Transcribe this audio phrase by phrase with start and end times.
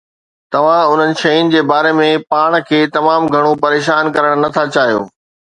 [0.53, 5.07] توهان انهن شين جي باري ۾ پاڻ کي تمام گهڻو پريشان ڪرڻ نٿا چاهيون